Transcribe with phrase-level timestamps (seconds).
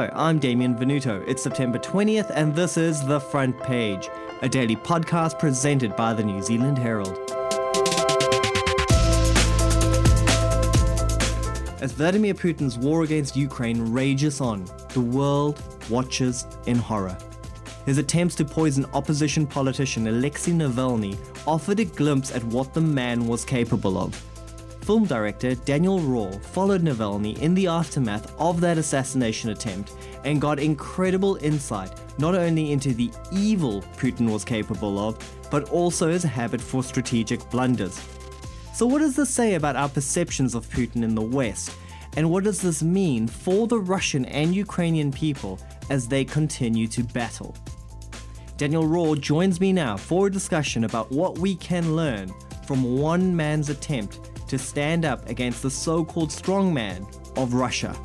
[0.00, 1.22] Hello, I'm Damien Venuto.
[1.28, 4.08] It's September 20th, and this is The Front Page,
[4.40, 7.18] a daily podcast presented by the New Zealand Herald.
[11.82, 17.18] As Vladimir Putin's war against Ukraine rages on, the world watches in horror.
[17.84, 23.26] His attempts to poison opposition politician Alexei Navalny offered a glimpse at what the man
[23.26, 24.29] was capable of.
[24.82, 29.94] Film director Daniel Roher followed Navalny in the aftermath of that assassination attempt
[30.24, 35.18] and got incredible insight not only into the evil Putin was capable of,
[35.50, 38.00] but also his habit for strategic blunders.
[38.74, 41.72] So, what does this say about our perceptions of Putin in the West?
[42.16, 45.60] And what does this mean for the Russian and Ukrainian people
[45.90, 47.54] as they continue to battle?
[48.56, 52.32] Daniel Roher joins me now for a discussion about what we can learn
[52.66, 57.06] from one man's attempt to stand up against the so called strongman
[57.38, 57.96] of Russia.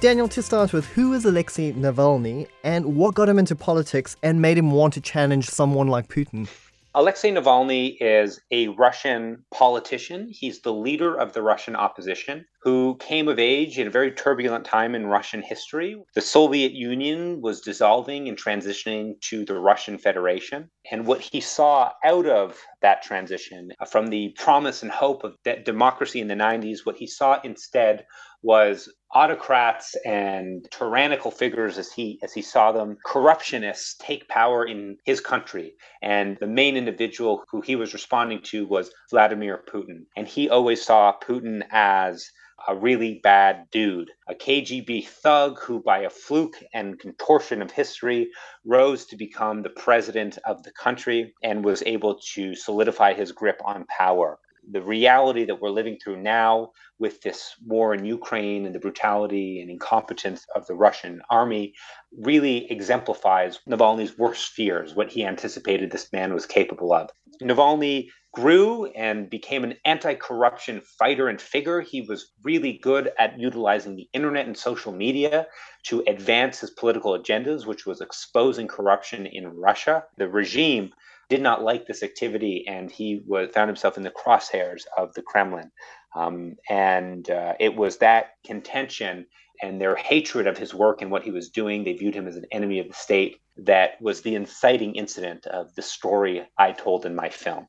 [0.00, 4.40] Daniel, to start with, who is Alexei Navalny and what got him into politics and
[4.40, 6.48] made him want to challenge someone like Putin?
[6.92, 10.28] Alexei Navalny is a Russian politician.
[10.28, 14.64] He's the leader of the Russian opposition who came of age in a very turbulent
[14.64, 15.96] time in Russian history.
[16.16, 20.68] The Soviet Union was dissolving and transitioning to the Russian Federation.
[20.90, 25.36] And what he saw out of that transition, uh, from the promise and hope of
[25.64, 28.04] democracy in the 90s, what he saw instead
[28.42, 34.96] was autocrats and tyrannical figures as he as he saw them corruptionists take power in
[35.04, 35.74] his country.
[36.02, 40.04] And the main individual who he was responding to was Vladimir Putin.
[40.16, 42.30] And he always saw Putin as
[42.68, 48.28] a really bad dude, a KGB thug who, by a fluke and contortion of history,
[48.66, 53.60] rose to become the president of the country and was able to solidify his grip
[53.64, 58.74] on power the reality that we're living through now with this war in Ukraine and
[58.74, 61.74] the brutality and incompetence of the Russian army
[62.18, 67.10] really exemplifies Navalny's worst fears, what he anticipated this man was capable of.
[67.42, 71.80] Navalny grew and became an anti corruption fighter and figure.
[71.80, 75.46] He was really good at utilizing the internet and social media
[75.84, 80.04] to advance his political agendas, which was exposing corruption in Russia.
[80.16, 80.92] The regime
[81.30, 85.22] did not like this activity, and he was, found himself in the crosshairs of the
[85.22, 85.70] Kremlin.
[86.14, 89.26] Um, and uh, it was that contention
[89.62, 92.36] and their hatred of his work and what he was doing, they viewed him as
[92.36, 97.06] an enemy of the state, that was the inciting incident of the story I told
[97.06, 97.68] in my film.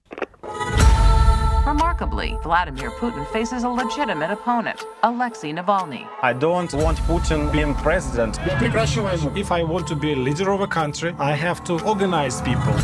[1.68, 6.08] Remarkably, Vladimir Putin faces a legitimate opponent, Alexei Navalny.
[6.24, 8.40] I don't want Putin being president.
[9.38, 12.76] If I want to be a leader of a country, I have to organize people.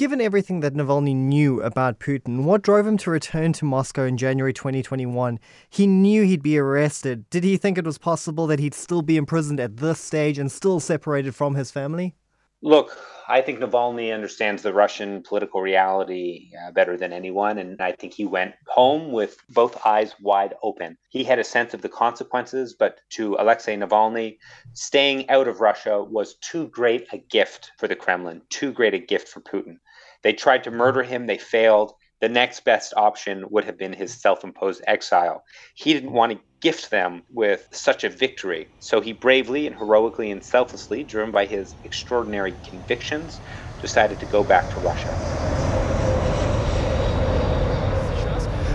[0.00, 4.16] Given everything that Navalny knew about Putin, what drove him to return to Moscow in
[4.16, 5.38] January 2021?
[5.68, 7.28] He knew he'd be arrested.
[7.28, 10.50] Did he think it was possible that he'd still be imprisoned at this stage and
[10.50, 12.14] still separated from his family?
[12.62, 12.96] Look,
[13.28, 18.12] I think Navalny understands the Russian political reality uh, better than anyone, and I think
[18.12, 20.98] he went home with both eyes wide open.
[21.10, 24.38] He had a sense of the consequences, but to Alexei Navalny,
[24.72, 28.98] staying out of Russia was too great a gift for the Kremlin, too great a
[28.98, 29.76] gift for Putin.
[30.23, 31.93] They tried to murder him, they failed.
[32.21, 35.43] The next best option would have been his self imposed exile.
[35.75, 40.31] He didn't want to gift them with such a victory, so he bravely and heroically
[40.31, 43.39] and selflessly, driven by his extraordinary convictions,
[43.81, 45.13] decided to go back to Russia.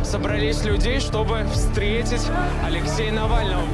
[0.04, 2.28] Собрались людей, чтобы встретить
[2.64, 3.66] Алексея Навального.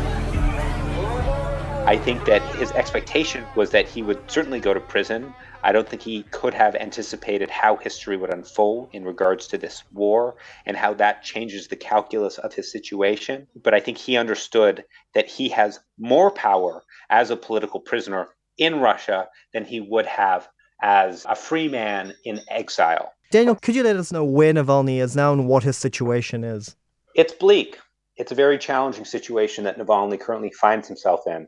[1.87, 5.33] I think that his expectation was that he would certainly go to prison.
[5.64, 9.84] I don't think he could have anticipated how history would unfold in regards to this
[9.92, 10.36] war
[10.66, 13.48] and how that changes the calculus of his situation.
[13.62, 14.84] But I think he understood
[15.14, 20.48] that he has more power as a political prisoner in Russia than he would have
[20.82, 23.14] as a free man in exile.
[23.30, 26.76] Daniel, could you let us know where Navalny is now and what his situation is?
[27.16, 27.78] It's bleak.
[28.18, 31.48] It's a very challenging situation that Navalny currently finds himself in.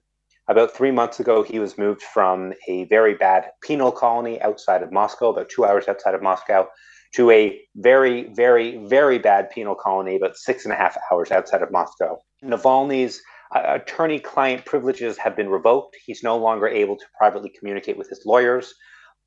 [0.50, 4.92] About three months ago, he was moved from a very bad penal colony outside of
[4.92, 6.68] Moscow, about two hours outside of Moscow,
[7.16, 11.62] to a very, very, very bad penal colony about six and a half hours outside
[11.62, 12.18] of Moscow.
[12.44, 13.22] Navalny's
[13.56, 15.96] uh, attorney client privileges have been revoked.
[16.06, 18.74] He's no longer able to privately communicate with his lawyers.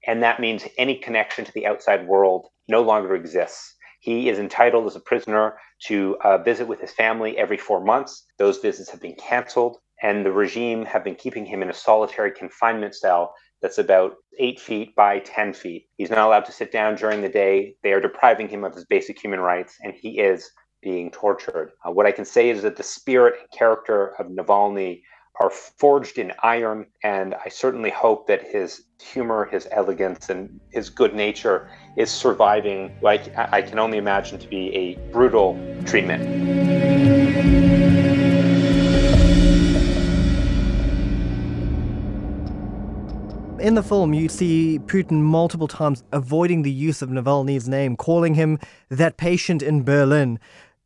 [0.06, 3.74] And that means any connection to the outside world no longer exists.
[4.00, 8.26] He is entitled as a prisoner to uh, visit with his family every four months.
[8.38, 12.30] Those visits have been canceled and the regime have been keeping him in a solitary
[12.30, 15.86] confinement cell that's about eight feet by 10 feet.
[15.96, 17.74] He's not allowed to sit down during the day.
[17.82, 20.50] They are depriving him of his basic human rights, and he is
[20.82, 21.72] being tortured.
[21.84, 25.00] Uh, what I can say is that the spirit and character of Navalny
[25.40, 30.88] are forged in iron, and I certainly hope that his humor, his elegance, and his
[30.88, 38.05] good nature is surviving like I can only imagine to be a brutal treatment.
[43.66, 48.34] In the film, you see Putin multiple times avoiding the use of Navalny's name, calling
[48.34, 48.60] him
[48.90, 50.38] that patient in Berlin.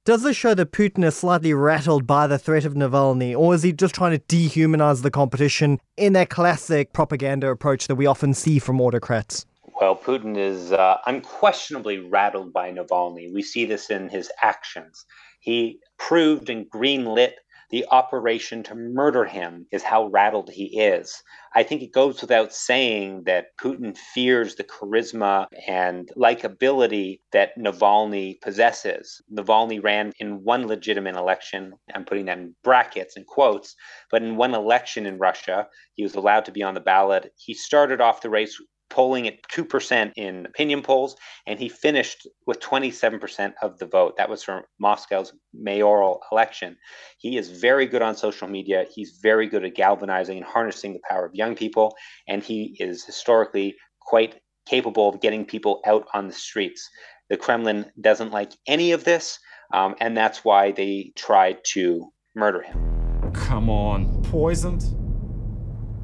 [0.07, 3.63] Does this show that Putin is slightly rattled by the threat of Navalny, or is
[3.63, 8.33] he just trying to dehumanize the competition in that classic propaganda approach that we often
[8.33, 9.45] see from autocrats?
[9.79, 13.31] Well, Putin is uh, unquestionably rattled by Navalny.
[13.31, 15.05] We see this in his actions.
[15.41, 17.33] He proved and greenlit
[17.71, 21.23] the operation to murder him is how rattled he is.
[21.55, 28.41] I think it goes without saying that Putin fears the charisma and likability that Navalny
[28.41, 29.21] possesses.
[29.33, 31.73] Navalny ran in one legitimate election.
[31.95, 33.75] I'm putting that in brackets and quotes,
[34.11, 37.33] but in one election in Russia, he was allowed to be on the ballot.
[37.37, 38.57] He started off the race
[38.91, 41.17] polling at 2% in opinion polls,
[41.47, 44.17] and he finished with 27% of the vote.
[44.17, 46.77] That was from Moscow's mayoral election.
[47.19, 48.85] He is very good on social media.
[48.93, 51.95] He's very good at galvanizing and harnessing the power of young people,
[52.29, 56.89] and he is historically quite capable of getting people out on the streets.
[57.29, 59.39] The Kremlin doesn't like any of this,
[59.73, 63.33] um, and that's why they tried to murder him.
[63.33, 65.00] Come on, poisoned?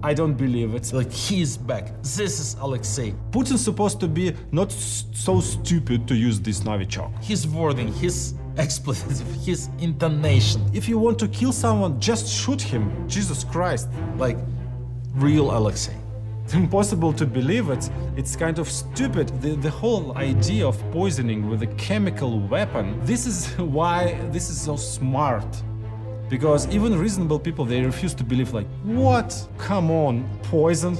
[0.06, 0.92] I don't believe it.
[0.92, 2.00] Like he's back.
[2.00, 3.12] This is Alexei.
[3.32, 7.10] Putin's supposed to be not so stupid to use this Novichok.
[7.24, 10.64] His wording, his expletive, his intonation.
[10.72, 12.84] If you want to kill someone, just shoot him.
[13.08, 13.88] Jesus Christ.
[14.16, 14.38] Like
[15.14, 15.96] real Alexei.
[16.44, 17.90] It's impossible to believe it.
[18.16, 19.26] It's kind of stupid.
[19.42, 23.00] The, the whole idea of poisoning with a chemical weapon.
[23.02, 25.48] This is why this is so smart
[26.28, 30.99] because even reasonable people they refuse to believe like what come on poisoned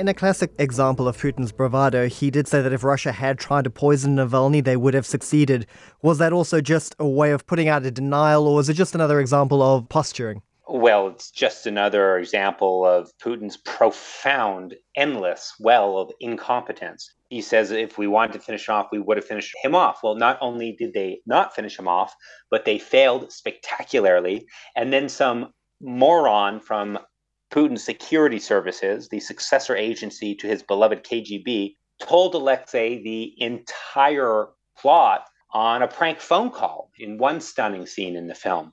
[0.00, 3.64] In a classic example of Putin's bravado, he did say that if Russia had tried
[3.64, 5.66] to poison Navalny, they would have succeeded.
[6.00, 8.94] Was that also just a way of putting out a denial, or was it just
[8.94, 10.40] another example of posturing?
[10.72, 17.12] Well, it's just another example of Putin's profound, endless well of incompetence.
[17.28, 20.04] He says if we wanted to finish off, we would have finished him off.
[20.04, 22.14] Well, not only did they not finish him off,
[22.52, 24.46] but they failed spectacularly.
[24.76, 27.00] And then some moron from
[27.50, 35.24] Putin's security services, the successor agency to his beloved KGB, told Alexei the entire plot
[35.52, 38.72] on a prank phone call in one stunning scene in the film.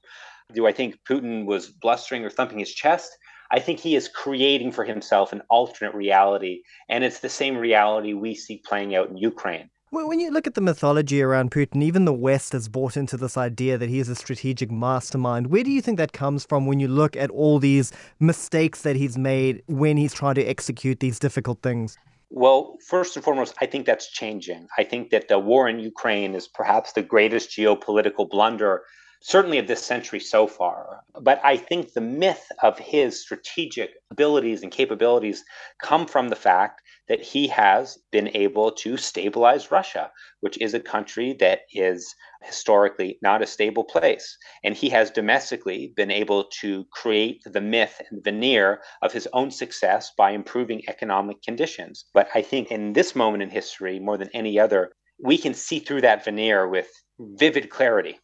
[0.54, 3.18] Do I think Putin was blustering or thumping his chest?
[3.52, 8.14] I think he is creating for himself an alternate reality, and it's the same reality
[8.14, 9.70] we see playing out in Ukraine.
[9.90, 13.36] When you look at the mythology around Putin, even the West has bought into this
[13.36, 15.48] idea that he is a strategic mastermind.
[15.48, 18.96] Where do you think that comes from when you look at all these mistakes that
[18.96, 21.98] he's made when he's trying to execute these difficult things?
[22.30, 24.68] Well, first and foremost, I think that's changing.
[24.78, 28.84] I think that the war in Ukraine is perhaps the greatest geopolitical blunder
[29.22, 31.02] certainly of this century so far.
[31.22, 35.44] But I think the myth of his strategic abilities and capabilities
[35.82, 40.80] come from the fact that he has been able to stabilize Russia, which is a
[40.80, 44.38] country that is historically not a stable place.
[44.64, 49.52] And he has domestically been able to create the myth and veneer of his own
[49.52, 52.06] success by improving economic conditions.
[52.14, 55.80] But I think in this moment in history, more than any other, we can see
[55.80, 58.20] through that veneer with vivid clarity.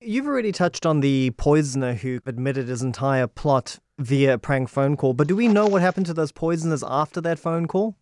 [0.00, 4.96] You've already touched on the poisoner who admitted his entire plot via a prank phone
[4.96, 7.96] call, but do we know what happened to those poisoners after that phone call?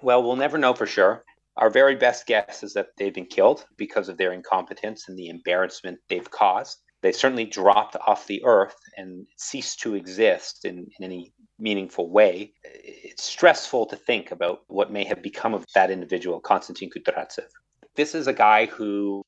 [0.00, 1.24] Well, we'll never know for sure.
[1.58, 5.28] Our very best guess is that they've been killed because of their incompetence and the
[5.28, 6.78] embarrassment they've caused.
[7.02, 12.54] They certainly dropped off the earth and ceased to exist in, in any meaningful way.
[12.64, 17.48] It's stressful to think about what may have become of that individual, Konstantin Kudryavtsev.
[17.94, 19.22] This is a guy who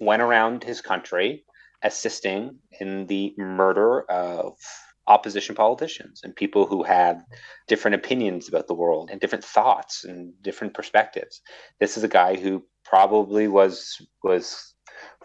[0.00, 1.44] went around his country
[1.82, 4.54] assisting in the murder of
[5.06, 7.22] opposition politicians and people who had
[7.66, 11.40] different opinions about the world and different thoughts and different perspectives.
[11.80, 14.74] This is a guy who probably was was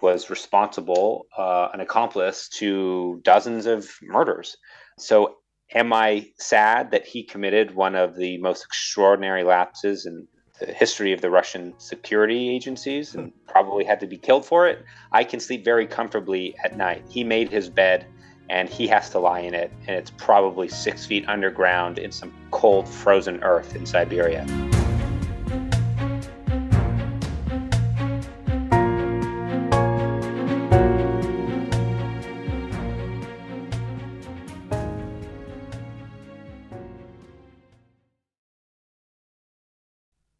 [0.01, 4.57] was responsible, uh, an accomplice to dozens of murders.
[4.99, 5.35] So,
[5.73, 10.27] am I sad that he committed one of the most extraordinary lapses in
[10.59, 13.37] the history of the Russian security agencies and hmm.
[13.47, 17.03] probably had to be killed for it, I can sleep very comfortably at night.
[17.09, 18.05] He made his bed
[18.49, 22.31] and he has to lie in it, and it's probably six feet underground in some
[22.51, 24.45] cold, frozen earth in Siberia.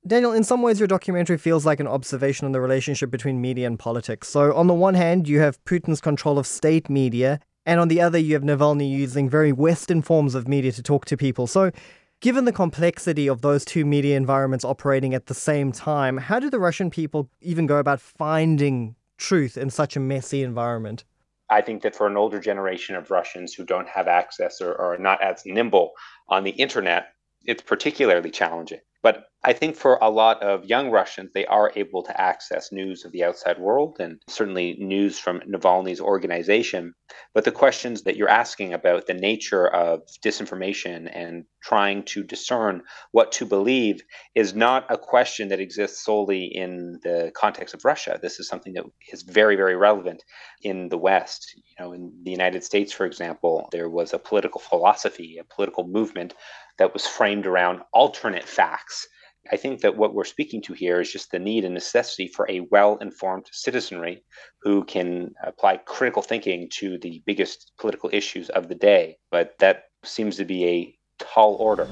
[0.08, 3.66] Daniel, in some ways, your documentary feels like an observation on the relationship between media
[3.66, 4.28] and politics.
[4.28, 8.02] So, on the one hand, you have Putin's control of state media, and on the
[8.02, 11.48] other, you have Navalny using very Western forms of media to talk to people.
[11.48, 11.72] So,
[12.20, 16.52] given the complexity of those two media environments operating at the same time, how do
[16.52, 21.04] the Russian people even go about finding truth in such a messy environment?
[21.50, 25.00] I think that for an older generation of Russians who don't have access or are
[25.00, 25.94] not as nimble
[26.30, 27.08] on the internet,
[27.46, 28.82] it's particularly challenging.
[29.06, 33.06] But I think for a lot of young Russians, they are able to access news
[33.06, 36.96] of the outside world and certainly news from Navalny's organization.
[37.36, 42.82] But the questions that you're asking about the nature of disinformation and trying to discern
[43.12, 44.02] what to believe
[44.34, 48.18] is not a question that exists solely in the context of Russia.
[48.20, 50.24] This is something that is very, very relevant
[50.64, 51.54] in the West.
[51.56, 55.88] You know, in the United States, for example, there was a political philosophy, a political
[55.88, 56.34] movement
[56.78, 59.08] that was framed around alternate facts.
[59.52, 62.50] I think that what we're speaking to here is just the need and necessity for
[62.50, 64.24] a well informed citizenry
[64.62, 69.18] who can apply critical thinking to the biggest political issues of the day.
[69.30, 71.88] But that seems to be a tall order.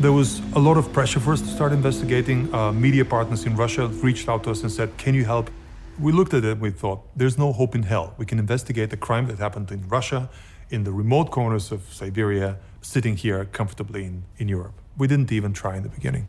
[0.00, 2.54] There was a lot of pressure for us to start investigating.
[2.54, 5.50] Uh, media partners in Russia reached out to us and said, Can you help?
[5.98, 8.14] We looked at it and we thought, There's no hope in hell.
[8.18, 10.28] We can investigate the crime that happened in Russia
[10.70, 14.74] in the remote corners of Siberia, sitting here comfortably in, in Europe.
[14.96, 16.28] We didn't even try in the beginning.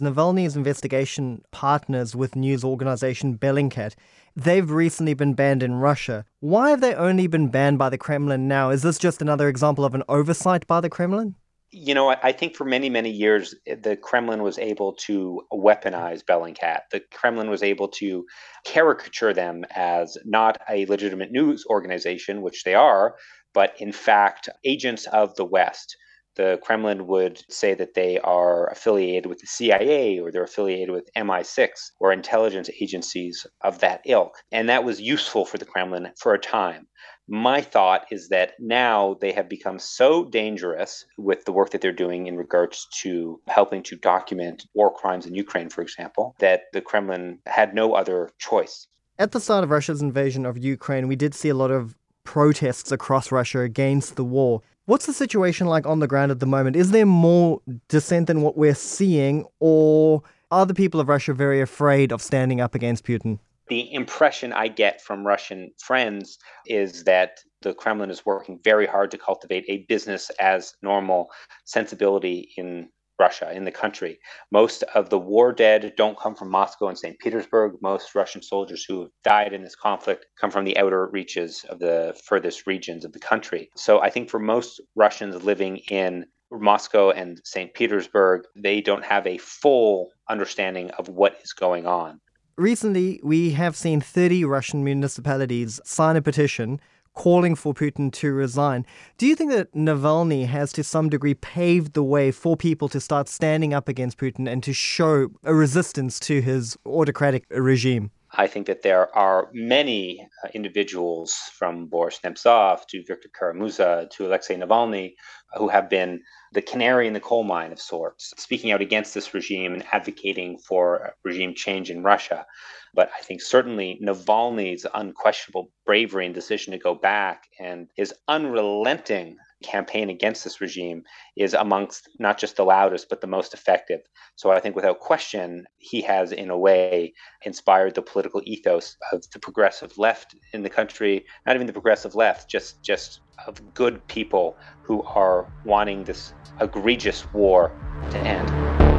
[0.00, 3.94] Navalny's investigation partners with news organization Bellingcat.
[4.34, 6.24] They've recently been banned in Russia.
[6.40, 8.70] Why have they only been banned by the Kremlin now?
[8.70, 11.36] Is this just another example of an oversight by the Kremlin?
[11.74, 16.22] You know, I think for many, many years, eh, the Kremlin was able to weaponize
[16.24, 16.82] Bellingcat.
[16.92, 18.24] The Kremlin was able to
[18.64, 23.16] caricature them as not a legitimate news organization, which they are,
[23.52, 25.96] but in fact, agents of the West.
[26.36, 31.08] The Kremlin would say that they are affiliated with the CIA or they're affiliated with
[31.16, 34.34] MI6 or intelligence agencies of that ilk.
[34.52, 36.86] And that was useful for the Kremlin for a time
[37.28, 41.92] my thought is that now they have become so dangerous with the work that they're
[41.92, 46.80] doing in regards to helping to document war crimes in Ukraine, for example, that the
[46.80, 48.86] Kremlin had no other choice.
[49.18, 52.90] At the start of Russia's invasion of Ukraine, we did see a lot of protests
[52.90, 54.62] across Russia against the war.
[54.86, 56.76] What's the situation like on the ground at the moment?
[56.76, 61.60] Is there more dissent than what we're seeing, or are the people of Russia very
[61.60, 63.38] afraid of standing up against Putin?
[63.68, 69.10] The impression I get from Russian friends is that the Kremlin is working very hard
[69.12, 71.30] to cultivate a business as normal
[71.64, 74.18] sensibility in Russia, in the country.
[74.50, 77.18] Most of the war dead don't come from Moscow and St.
[77.20, 77.74] Petersburg.
[77.80, 81.78] Most Russian soldiers who have died in this conflict come from the outer reaches of
[81.78, 83.70] the furthest regions of the country.
[83.76, 87.72] So I think for most Russians living in Moscow and St.
[87.74, 92.20] Petersburg, they don't have a full understanding of what is going on.
[92.56, 96.80] Recently, we have seen 30 Russian municipalities sign a petition
[97.12, 98.86] calling for Putin to resign.
[99.18, 103.00] Do you think that Navalny has to some degree paved the way for people to
[103.00, 108.12] start standing up against Putin and to show a resistance to his autocratic regime?
[108.36, 114.26] I think that there are many uh, individuals from Boris Nemtsov to Viktor Kara-Murza to
[114.26, 115.14] Alexei Navalny
[115.56, 116.20] who have been
[116.54, 120.56] the canary in the coal mine of sorts, speaking out against this regime and advocating
[120.56, 122.46] for regime change in Russia.
[122.94, 129.36] But I think certainly Navalny's unquestionable bravery and decision to go back and his unrelenting
[129.64, 131.02] campaign against this regime
[131.36, 134.00] is amongst not just the loudest, but the most effective.
[134.36, 139.24] So I think without question, he has, in a way, inspired the political ethos of
[139.32, 144.06] the progressive left in the country, not even the progressive left, just, just of good
[144.08, 147.72] people who are wanting this egregious war
[148.10, 148.94] to end.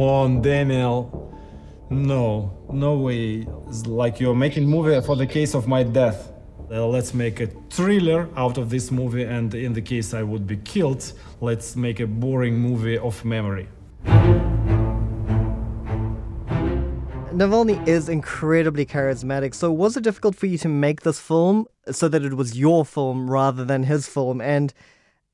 [0.00, 1.19] come on, Daniel.
[1.92, 3.44] No, no way.
[3.66, 6.32] It's like you're making movie for the case of my death.
[6.70, 10.46] Uh, let's make a thriller out of this movie, and in the case I would
[10.46, 13.68] be killed, let's make a boring movie of memory.
[17.34, 19.52] Navalny is incredibly charismatic.
[19.52, 22.84] So, was it difficult for you to make this film so that it was your
[22.84, 24.40] film rather than his film?
[24.40, 24.72] And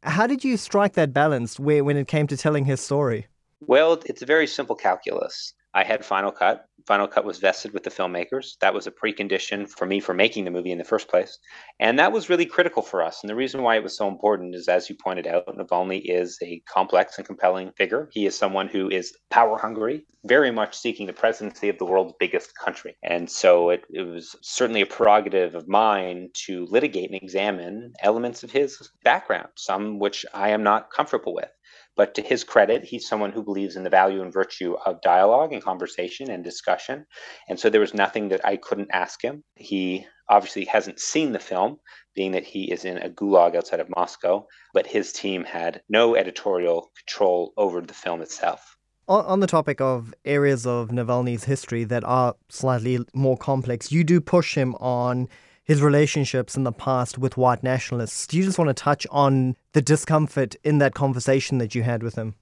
[0.04, 3.26] how did you strike that balance where, when it came to telling his story?
[3.60, 5.52] Well, it's a very simple calculus.
[5.76, 6.70] I had Final Cut.
[6.86, 8.56] Final Cut was vested with the filmmakers.
[8.60, 11.38] That was a precondition for me for making the movie in the first place.
[11.78, 13.22] And that was really critical for us.
[13.22, 16.38] And the reason why it was so important is, as you pointed out, Navalny is
[16.42, 18.08] a complex and compelling figure.
[18.10, 22.14] He is someone who is power hungry, very much seeking the presidency of the world's
[22.18, 22.96] biggest country.
[23.02, 28.42] And so it, it was certainly a prerogative of mine to litigate and examine elements
[28.42, 31.50] of his background, some which I am not comfortable with.
[31.96, 35.52] But to his credit, he's someone who believes in the value and virtue of dialogue
[35.52, 37.06] and conversation and discussion.
[37.48, 39.42] And so there was nothing that I couldn't ask him.
[39.54, 41.78] He obviously hasn't seen the film,
[42.14, 46.16] being that he is in a gulag outside of Moscow, but his team had no
[46.16, 48.76] editorial control over the film itself.
[49.08, 54.20] On, the topic of areas of Navalny's history that are slightly more complex, you do
[54.20, 55.28] push him on
[55.66, 58.26] his relationships in the past with white nationalists.
[58.26, 62.02] Do you just want to touch on the discomfort in that conversation that you had
[62.02, 62.36] with him?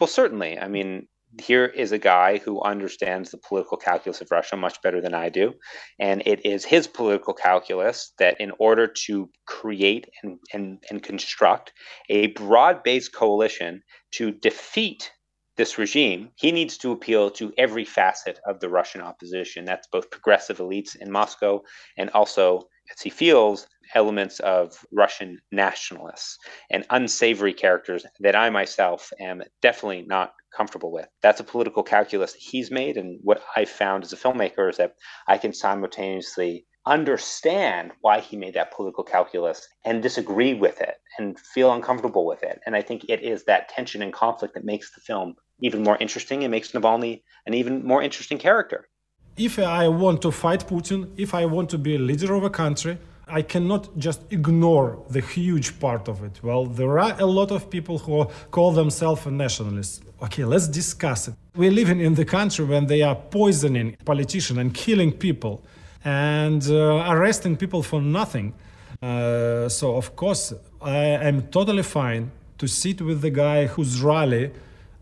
[0.00, 0.56] Well, certainly.
[0.56, 1.08] I mean,
[1.42, 5.28] here is a guy who understands the political calculus of Russia much better than I
[5.28, 5.54] do.
[5.98, 11.72] And it is his political calculus that, in order to create and, and, and construct
[12.08, 13.82] a broad based coalition
[14.12, 15.10] to defeat
[15.58, 19.66] this regime, he needs to appeal to every facet of the Russian opposition.
[19.66, 21.60] That's both progressive elites in Moscow
[21.98, 26.38] and also, as he feels, elements of Russian nationalists
[26.70, 31.08] and unsavory characters that I myself am definitely not comfortable with.
[31.22, 32.96] That's a political calculus he's made.
[32.96, 34.94] And what I found as a filmmaker is that
[35.26, 41.38] I can simultaneously understand why he made that political calculus and disagree with it and
[41.38, 42.60] feel uncomfortable with it.
[42.64, 45.96] And I think it is that tension and conflict that makes the film even more
[46.00, 48.88] interesting and makes Navalny an even more interesting character.
[49.36, 52.50] If I want to fight Putin, if I want to be a leader of a
[52.50, 52.98] country,
[53.30, 56.40] I cannot just ignore the huge part of it.
[56.42, 60.00] Well, there are a lot of people who call themselves nationalists.
[60.22, 61.34] Okay, let's discuss it.
[61.54, 65.62] We're living in the country when they are poisoning politicians and killing people
[66.04, 68.54] and uh, arresting people for nothing.
[69.02, 70.96] Uh, so, of course, I
[71.28, 74.50] am totally fine to sit with the guy whose rally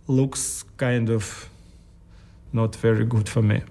[0.08, 1.48] looks kind of
[2.52, 3.62] not very good for me.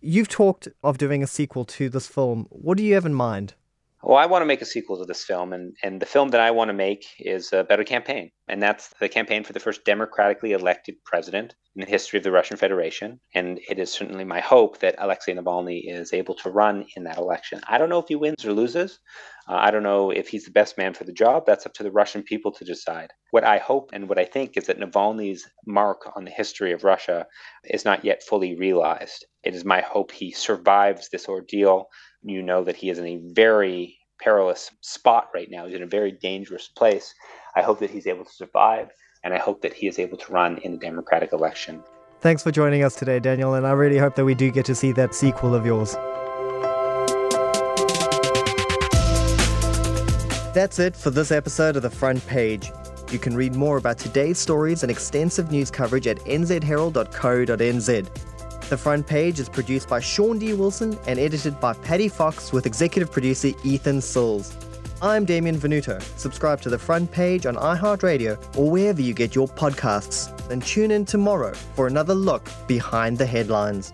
[0.00, 2.46] You've talked of doing a sequel to this film.
[2.50, 3.54] What do you have in mind?
[4.02, 6.40] Well, I want to make a sequel to this film, and, and the film that
[6.40, 8.30] I want to make is a better campaign.
[8.48, 12.30] And that's the campaign for the first democratically elected president in the history of the
[12.30, 13.18] Russian Federation.
[13.34, 17.16] And it is certainly my hope that Alexei Navalny is able to run in that
[17.16, 17.62] election.
[17.66, 19.00] I don't know if he wins or loses.
[19.48, 21.44] Uh, I don't know if he's the best man for the job.
[21.46, 23.10] That's up to the Russian people to decide.
[23.30, 26.84] What I hope and what I think is that Navalny's mark on the history of
[26.84, 27.26] Russia
[27.64, 29.26] is not yet fully realized.
[29.42, 31.88] It is my hope he survives this ordeal
[32.24, 35.66] you know that he is in a very perilous spot right now.
[35.66, 37.14] He's in a very dangerous place.
[37.54, 38.90] I hope that he's able to survive,
[39.22, 41.82] and I hope that he is able to run in the Democratic election.
[42.20, 44.74] Thanks for joining us today, Daniel, and I really hope that we do get to
[44.74, 45.96] see that sequel of yours.
[50.54, 52.70] That's it for this episode of The Front Page.
[53.10, 58.08] You can read more about today's stories and extensive news coverage at nzherald.co.nz.
[58.68, 60.54] The front page is produced by Shaun D.
[60.54, 64.56] Wilson and edited by Paddy Fox with executive producer Ethan Sills.
[65.02, 66.00] I'm Damien Venuto.
[66.16, 70.30] Subscribe to the front page on iHeartRadio or wherever you get your podcasts.
[70.46, 73.92] Then tune in tomorrow for another look behind the headlines.